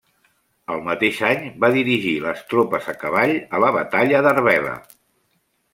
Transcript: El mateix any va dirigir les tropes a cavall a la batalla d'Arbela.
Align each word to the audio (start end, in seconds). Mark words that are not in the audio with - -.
El 0.75 0.79
mateix 0.87 1.19
any 1.27 1.43
va 1.65 1.69
dirigir 1.77 2.15
les 2.25 2.41
tropes 2.55 2.91
a 2.95 2.99
cavall 3.05 3.39
a 3.59 3.65
la 3.67 3.73
batalla 3.81 4.25
d'Arbela. 4.29 4.75